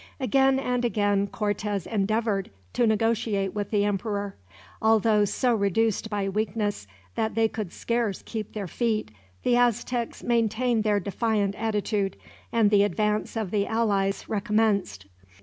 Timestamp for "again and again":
0.19-1.27